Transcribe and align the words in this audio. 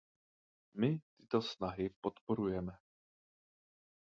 My 0.73 0.89
tyto 1.15 1.41
snahy 1.41 1.85
podporujeme. 2.01 2.73